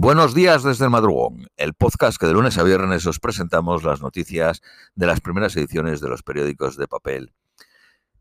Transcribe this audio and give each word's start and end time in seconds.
Buenos 0.00 0.32
días 0.32 0.62
desde 0.62 0.84
el 0.84 0.92
madrugón, 0.92 1.48
el 1.56 1.74
podcast 1.74 2.20
que 2.20 2.28
de 2.28 2.32
lunes 2.32 2.56
a 2.56 2.62
viernes 2.62 3.04
os 3.04 3.18
presentamos 3.18 3.82
las 3.82 4.00
noticias 4.00 4.62
de 4.94 5.06
las 5.08 5.20
primeras 5.20 5.56
ediciones 5.56 6.00
de 6.00 6.08
los 6.08 6.22
periódicos 6.22 6.76
de 6.76 6.86
papel 6.86 7.32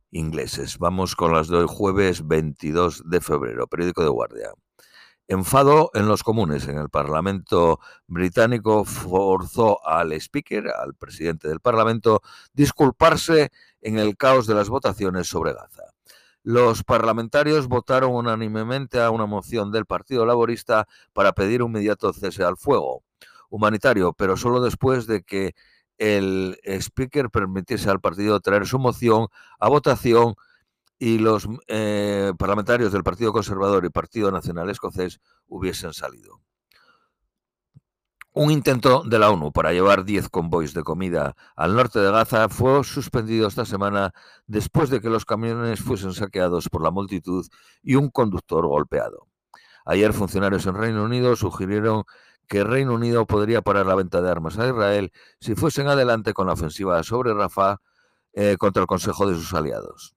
ingleses. 0.09 0.79
Vamos 0.79 1.15
con 1.15 1.33
las 1.33 1.49
de 1.49 1.63
jueves 1.65 2.27
22 2.27 3.03
de 3.07 3.21
febrero, 3.21 3.67
periódico 3.67 4.01
de 4.01 4.09
guardia. 4.09 4.49
Enfado 5.27 5.91
en 5.93 6.07
los 6.07 6.23
comunes. 6.23 6.67
En 6.67 6.79
el 6.79 6.89
Parlamento 6.89 7.79
británico 8.07 8.83
forzó 8.83 9.87
al 9.87 10.13
speaker, 10.13 10.69
al 10.69 10.95
presidente 10.95 11.47
del 11.47 11.59
Parlamento, 11.59 12.23
disculparse 12.53 13.51
en 13.81 13.99
el 13.99 14.17
caos 14.17 14.47
de 14.47 14.55
las 14.55 14.69
votaciones 14.69 15.27
sobre 15.27 15.53
Gaza. 15.53 15.93
Los 16.49 16.85
parlamentarios 16.85 17.67
votaron 17.67 18.15
unánimemente 18.15 19.01
a 19.01 19.11
una 19.11 19.25
moción 19.25 19.69
del 19.69 19.85
Partido 19.85 20.25
Laborista 20.25 20.87
para 21.11 21.33
pedir 21.33 21.61
un 21.61 21.71
inmediato 21.71 22.13
cese 22.13 22.41
al 22.45 22.55
fuego 22.55 23.03
humanitario, 23.49 24.13
pero 24.13 24.37
solo 24.37 24.61
después 24.61 25.07
de 25.07 25.23
que 25.23 25.55
el 25.97 26.57
speaker 26.63 27.29
permitiese 27.29 27.89
al 27.89 27.99
partido 27.99 28.39
traer 28.39 28.65
su 28.65 28.79
moción 28.79 29.27
a 29.59 29.67
votación 29.67 30.35
y 30.97 31.17
los 31.17 31.49
eh, 31.67 32.31
parlamentarios 32.39 32.93
del 32.93 33.03
Partido 33.03 33.33
Conservador 33.33 33.83
y 33.83 33.89
Partido 33.89 34.31
Nacional 34.31 34.69
Escocés 34.69 35.19
hubiesen 35.49 35.91
salido. 35.91 36.39
Un 38.39 38.51
intento 38.51 39.01
de 39.03 39.17
la 39.17 39.31
ONU 39.31 39.51
para 39.51 39.73
llevar 39.73 40.05
10 40.05 40.29
convoys 40.29 40.75
de 40.75 40.83
comida 40.83 41.35
al 41.55 41.75
norte 41.75 41.97
de 41.97 42.11
Gaza 42.11 42.49
fue 42.49 42.83
suspendido 42.83 43.47
esta 43.47 43.65
semana 43.65 44.13
después 44.45 44.91
de 44.91 45.01
que 45.01 45.09
los 45.09 45.25
camiones 45.25 45.79
fuesen 45.79 46.13
saqueados 46.13 46.69
por 46.69 46.83
la 46.83 46.91
multitud 46.91 47.47
y 47.81 47.95
un 47.95 48.11
conductor 48.11 48.67
golpeado. 48.67 49.27
Ayer 49.87 50.13
funcionarios 50.13 50.67
en 50.67 50.75
Reino 50.75 51.03
Unido 51.03 51.35
sugirieron 51.35 52.03
que 52.47 52.63
Reino 52.63 52.93
Unido 52.93 53.25
podría 53.25 53.63
parar 53.63 53.87
la 53.87 53.95
venta 53.95 54.21
de 54.21 54.29
armas 54.29 54.59
a 54.59 54.67
Israel 54.67 55.11
si 55.39 55.55
fuesen 55.55 55.87
adelante 55.87 56.33
con 56.33 56.45
la 56.45 56.53
ofensiva 56.53 57.01
sobre 57.01 57.33
Rafah 57.33 57.81
eh, 58.33 58.55
contra 58.59 58.81
el 58.83 58.87
Consejo 58.87 59.27
de 59.27 59.33
sus 59.33 59.51
aliados. 59.55 60.13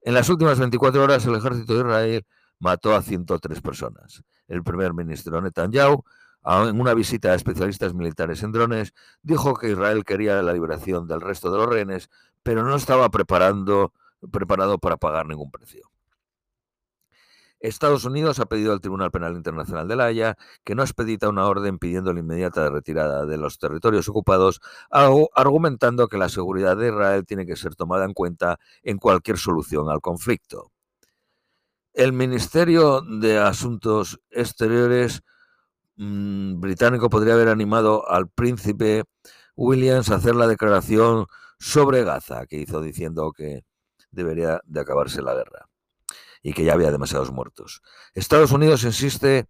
En 0.00 0.14
las 0.14 0.28
últimas 0.28 0.58
24 0.58 1.00
horas 1.00 1.24
el 1.26 1.36
ejército 1.36 1.74
de 1.74 1.78
Israel 1.78 2.26
mató 2.58 2.92
a 2.96 3.02
103 3.02 3.60
personas. 3.60 4.24
El 4.48 4.64
primer 4.64 4.94
ministro 4.94 5.40
Netanyahu 5.40 6.02
en 6.44 6.80
una 6.80 6.94
visita 6.94 7.32
a 7.32 7.34
especialistas 7.34 7.94
militares 7.94 8.42
en 8.42 8.52
drones, 8.52 8.94
dijo 9.22 9.54
que 9.54 9.70
Israel 9.70 10.04
quería 10.04 10.42
la 10.42 10.52
liberación 10.52 11.06
del 11.06 11.20
resto 11.20 11.50
de 11.50 11.58
los 11.58 11.68
rehenes, 11.68 12.10
pero 12.42 12.64
no 12.64 12.74
estaba 12.76 13.10
preparando, 13.10 13.92
preparado 14.30 14.78
para 14.78 14.96
pagar 14.96 15.26
ningún 15.26 15.50
precio. 15.50 15.90
Estados 17.60 18.06
Unidos 18.06 18.40
ha 18.40 18.46
pedido 18.46 18.72
al 18.72 18.80
Tribunal 18.80 19.10
Penal 19.10 19.36
Internacional 19.36 19.86
de 19.86 19.94
La 19.94 20.06
Haya 20.06 20.38
que 20.64 20.74
no 20.74 20.82
expedita 20.82 21.28
una 21.28 21.46
orden 21.46 21.78
pidiendo 21.78 22.12
la 22.14 22.20
inmediata 22.20 22.70
retirada 22.70 23.26
de 23.26 23.36
los 23.36 23.58
territorios 23.58 24.08
ocupados, 24.08 24.62
argumentando 24.90 26.08
que 26.08 26.16
la 26.16 26.30
seguridad 26.30 26.78
de 26.78 26.88
Israel 26.88 27.26
tiene 27.26 27.44
que 27.44 27.56
ser 27.56 27.74
tomada 27.74 28.06
en 28.06 28.14
cuenta 28.14 28.58
en 28.82 28.96
cualquier 28.96 29.36
solución 29.36 29.90
al 29.90 30.00
conflicto. 30.00 30.72
El 31.92 32.14
Ministerio 32.14 33.02
de 33.02 33.38
Asuntos 33.38 34.20
Exteriores 34.30 35.22
Mm, 36.02 36.60
británico 36.60 37.10
podría 37.10 37.34
haber 37.34 37.48
animado 37.48 38.08
al 38.10 38.30
príncipe 38.30 39.04
Williams 39.54 40.10
a 40.10 40.14
hacer 40.14 40.34
la 40.34 40.46
declaración 40.46 41.26
sobre 41.58 42.04
Gaza 42.04 42.46
que 42.46 42.56
hizo 42.56 42.80
diciendo 42.80 43.32
que 43.36 43.64
debería 44.10 44.62
de 44.64 44.80
acabarse 44.80 45.20
la 45.20 45.34
guerra 45.34 45.68
y 46.42 46.54
que 46.54 46.64
ya 46.64 46.72
había 46.72 46.90
demasiados 46.90 47.30
muertos. 47.32 47.82
Estados 48.14 48.50
Unidos 48.50 48.84
insiste 48.84 49.44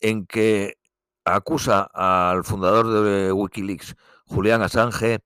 en 0.00 0.24
que 0.24 0.78
acusa 1.22 1.86
al 1.92 2.44
fundador 2.44 3.04
de 3.04 3.30
Wikileaks, 3.32 3.94
Julian 4.24 4.62
Assange, 4.62 5.18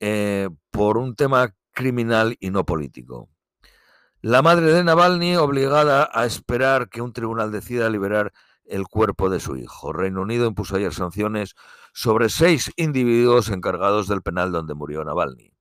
eh, 0.00 0.48
por 0.70 0.96
un 0.96 1.14
tema 1.16 1.54
criminal 1.72 2.34
y 2.40 2.48
no 2.48 2.64
político. 2.64 3.28
La 4.22 4.40
madre 4.40 4.72
de 4.72 4.84
Navalny 4.84 5.36
obligada 5.36 6.08
a 6.10 6.24
esperar 6.24 6.88
que 6.88 7.02
un 7.02 7.12
tribunal 7.12 7.52
decida 7.52 7.90
liberar 7.90 8.32
el 8.68 8.86
cuerpo 8.86 9.30
de 9.30 9.40
su 9.40 9.56
hijo. 9.56 9.92
Reino 9.92 10.22
Unido 10.22 10.46
impuso 10.46 10.76
ayer 10.76 10.92
sanciones 10.92 11.54
sobre 11.92 12.28
seis 12.28 12.72
individuos 12.76 13.48
encargados 13.48 14.08
del 14.08 14.22
penal 14.22 14.52
donde 14.52 14.74
murió 14.74 15.04
Navalny. 15.04 15.52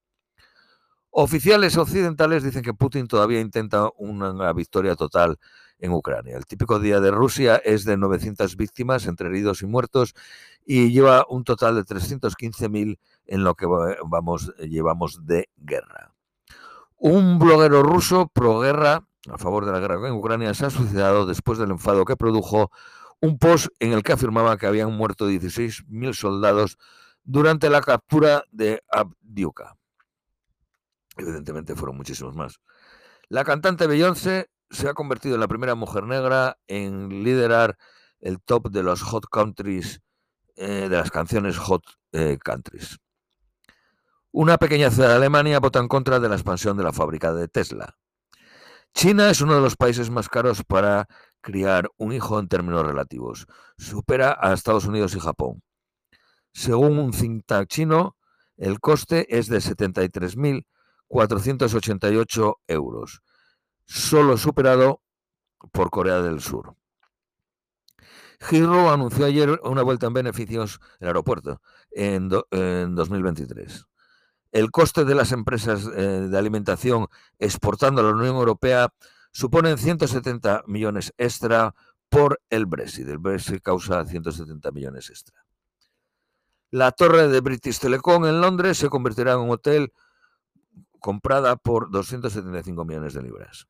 Oficiales 1.18 1.78
occidentales 1.78 2.44
dicen 2.44 2.62
que 2.62 2.74
Putin 2.74 3.08
todavía 3.08 3.40
intenta 3.40 3.90
una 3.98 4.52
victoria 4.52 4.98
total 4.98 5.40
en 5.80 5.94
Ucrania. 5.94 6.36
El 6.36 6.46
típico 6.46 6.80
día 6.80 7.00
de 7.00 7.12
Rusia 7.12 7.56
es 7.56 7.86
de 7.86 7.96
900 7.96 8.56
víctimas 8.58 9.06
entre 9.08 9.30
heridos 9.30 9.62
y 9.62 9.66
muertos 9.66 10.14
y 10.66 10.92
lleva 10.92 11.26
un 11.30 11.44
total 11.44 11.76
de 11.76 11.84
315.000 11.84 13.00
en 13.28 13.44
lo 13.44 13.56
que 13.56 13.66
vamos, 14.06 14.54
llevamos 14.58 15.26
de 15.26 15.50
guerra. 15.56 16.14
Un 16.98 17.40
bloguero 17.40 17.84
ruso 17.84 18.28
pro 18.28 18.60
guerra 18.60 19.08
a 19.32 19.38
favor 19.38 19.66
de 19.66 19.72
la 19.72 19.80
guerra 19.80 20.08
en 20.08 20.14
Ucrania 20.14 20.54
se 20.54 20.66
ha 20.66 20.70
suicidado 20.70 21.26
después 21.26 21.58
del 21.58 21.72
enfado 21.72 22.06
que 22.06 22.16
produjo 22.16 22.72
un 23.22 23.38
post 23.38 23.68
en 23.80 23.94
el 23.94 24.04
que 24.04 24.14
afirmaba 24.14 24.58
que 24.58 24.68
habían 24.68 24.94
muerto 24.94 25.30
16.000 25.30 26.14
soldados 26.14 26.78
durante 27.24 27.70
la 27.70 27.82
captura 27.82 28.44
de 28.52 28.84
Abdiuka. 28.90 29.76
Evidentemente 31.18 31.76
fueron 31.76 31.98
muchísimos 31.98 32.36
más. 32.36 32.60
La 33.30 33.44
cantante 33.44 33.88
Beyoncé 33.88 34.50
se 34.70 34.90
ha 34.90 34.94
convertido 34.94 35.36
en 35.36 35.42
la 35.42 35.48
primera 35.48 35.76
mujer 35.76 36.04
negra 36.04 36.58
en 36.68 37.24
liderar 37.24 37.78
el 38.20 38.42
top 38.42 38.70
de 38.70 38.84
los 38.84 39.02
hot 39.02 39.26
countries, 39.30 40.02
eh, 40.56 40.88
de 40.90 40.98
las 40.98 41.12
canciones 41.12 41.58
hot 41.58 41.84
eh, 42.12 42.38
countries. 42.44 43.00
Una 44.32 44.58
pequeña 44.58 44.92
ciudad 44.92 45.10
de 45.10 45.16
Alemania 45.16 45.60
vota 45.60 45.80
en 45.80 45.88
contra 45.88 46.20
de 46.20 46.28
la 46.28 46.36
expansión 46.36 46.76
de 46.76 46.84
la 46.84 46.92
fábrica 46.92 47.34
de 47.34 47.48
Tesla. 47.48 47.98
China 48.96 49.30
es 49.30 49.42
uno 49.42 49.54
de 49.56 49.62
los 49.62 49.76
países 49.76 50.10
más 50.10 50.30
caros 50.30 50.64
para 50.64 51.10
criar 51.42 51.90
un 51.98 52.14
hijo 52.14 52.40
en 52.40 52.48
términos 52.48 52.88
relativos. 52.88 53.46
Supera 53.78 54.38
a 54.40 54.54
Estados 54.54 54.86
Unidos 54.86 55.14
y 55.16 55.20
Japón. 55.20 55.62
Según 56.54 56.98
un 56.98 57.12
think 57.12 57.46
tank 57.46 57.68
chino, 57.68 58.16
el 58.56 58.80
coste 58.80 59.38
es 59.38 59.50
de 59.50 59.58
73.488 59.58 62.56
euros, 62.68 63.22
solo 63.86 64.38
superado 64.38 65.02
por 65.74 65.90
Corea 65.90 66.22
del 66.22 66.40
Sur. 66.40 66.78
Heathrow 68.40 68.92
anunció 68.92 69.26
ayer 69.26 69.60
una 69.64 69.84
vuelta 69.84 70.08
en 70.08 70.14
beneficios 70.14 70.80
el 71.02 71.08
aeropuerto 71.08 71.62
en, 71.92 72.30
en 72.52 72.96
2023 72.96 73.88
el 74.56 74.72
coste 74.72 75.04
de 75.04 75.16
las 75.16 75.34
empresas 75.34 75.86
eh, 75.86 76.28
de 76.30 76.38
alimentación 76.38 77.08
exportando 77.40 78.00
a 78.00 78.06
la 78.06 78.12
Unión 78.12 78.38
Europea 78.38 78.88
suponen 79.34 79.78
170 79.78 80.64
millones 80.66 81.14
extra 81.18 81.76
por 82.08 82.40
el 82.50 82.66
Brexit. 82.66 83.06
El 83.10 83.18
Brexit 83.18 83.62
causa 83.62 84.06
170 84.06 84.72
millones 84.72 85.10
extra. 85.10 85.46
La 86.72 86.94
torre 86.94 87.28
de 87.28 87.42
British 87.42 87.80
Telecom 87.80 88.26
en 88.28 88.40
Londres 88.40 88.78
se 88.78 88.88
convertirá 88.88 89.34
en 89.34 89.40
un 89.40 89.50
hotel 89.50 89.92
comprada 91.02 91.58
por 91.58 91.92
275 91.92 92.86
millones 92.86 93.14
de 93.14 93.24
libras. 93.24 93.68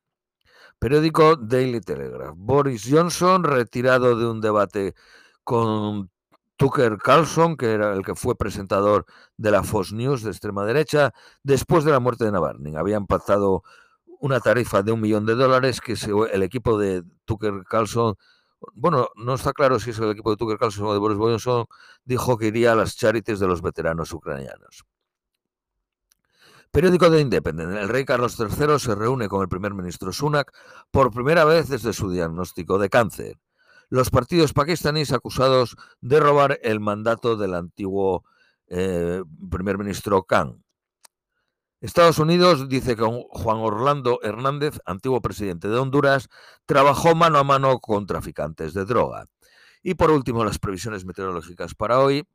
Periódico 0.78 1.34
Daily 1.34 1.80
Telegraph. 1.80 2.36
Boris 2.36 2.86
Johnson, 2.88 3.42
retirado 3.42 4.16
de 4.16 4.24
un 4.24 4.40
debate 4.40 4.94
con 5.42 6.12
Tucker 6.56 6.96
Carlson, 6.98 7.56
que 7.56 7.72
era 7.72 7.92
el 7.92 8.04
que 8.04 8.14
fue 8.14 8.34
presentador 8.36 9.06
de 9.36 9.50
la 9.50 9.62
Fox 9.62 9.92
News 9.92 10.22
de 10.22 10.30
extrema 10.30 10.64
derecha, 10.64 11.12
después 11.42 11.84
de 11.84 11.92
la 11.92 12.00
muerte 12.00 12.24
de 12.24 12.32
Navalny. 12.32 12.76
Habían 12.76 13.06
pactado 13.06 13.62
una 14.20 14.40
tarifa 14.40 14.82
de 14.82 14.92
un 14.92 15.00
millón 15.00 15.26
de 15.26 15.34
dólares 15.34 15.80
que 15.80 15.94
el 16.32 16.42
equipo 16.42 16.78
de 16.78 17.04
Tucker 17.26 17.64
Carlson, 17.68 18.16
bueno, 18.72 19.08
no 19.16 19.34
está 19.34 19.52
claro 19.52 19.78
si 19.78 19.90
es 19.90 19.98
el 19.98 20.10
equipo 20.10 20.30
de 20.30 20.36
Tucker 20.36 20.58
Carlson 20.58 20.86
o 20.86 20.92
de 20.92 20.98
Boris 20.98 21.18
Johnson, 21.18 21.66
dijo 22.04 22.38
que 22.38 22.46
iría 22.46 22.72
a 22.72 22.76
las 22.76 22.96
charities 22.96 23.38
de 23.38 23.46
los 23.46 23.60
veteranos 23.60 24.12
ucranianos. 24.12 24.84
Periódico 26.70 27.08
de 27.10 27.20
Independent. 27.20 27.72
El 27.72 27.88
rey 27.88 28.04
Carlos 28.04 28.38
III 28.38 28.78
se 28.78 28.94
reúne 28.94 29.28
con 29.28 29.42
el 29.42 29.48
primer 29.48 29.72
ministro 29.72 30.12
Sunak 30.12 30.52
por 30.90 31.12
primera 31.12 31.44
vez 31.44 31.68
desde 31.68 31.92
su 31.92 32.10
diagnóstico 32.10 32.78
de 32.78 32.90
cáncer 32.90 33.38
los 33.88 34.10
partidos 34.10 34.52
pakistaníes 34.52 35.12
acusados 35.12 35.76
de 36.00 36.20
robar 36.20 36.58
el 36.62 36.80
mandato 36.80 37.36
del 37.36 37.54
antiguo 37.54 38.24
eh, 38.68 39.22
primer 39.50 39.78
ministro 39.78 40.24
Khan. 40.24 40.62
Estados 41.80 42.18
Unidos 42.18 42.68
dice 42.68 42.96
que 42.96 43.02
Juan 43.02 43.58
Orlando 43.58 44.18
Hernández, 44.22 44.80
antiguo 44.86 45.20
presidente 45.20 45.68
de 45.68 45.76
Honduras, 45.76 46.28
trabajó 46.64 47.14
mano 47.14 47.38
a 47.38 47.44
mano 47.44 47.78
con 47.80 48.06
traficantes 48.06 48.72
de 48.74 48.86
droga. 48.86 49.26
Y 49.82 49.94
por 49.94 50.10
último, 50.10 50.44
las 50.44 50.58
previsiones 50.58 51.04
meteorológicas 51.04 51.74
para 51.74 52.00
hoy. 52.00 52.26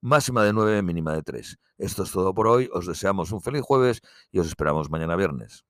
Máxima 0.00 0.42
de 0.42 0.52
9, 0.52 0.82
mínima 0.82 1.12
de 1.14 1.22
3. 1.22 1.58
Esto 1.78 2.02
es 2.02 2.10
todo 2.10 2.34
por 2.34 2.48
hoy. 2.48 2.68
Os 2.72 2.86
deseamos 2.86 3.30
un 3.30 3.40
feliz 3.40 3.62
jueves 3.62 4.00
y 4.32 4.40
os 4.40 4.48
esperamos 4.48 4.90
mañana 4.90 5.14
viernes. 5.14 5.64